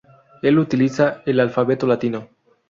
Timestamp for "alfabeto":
1.39-1.85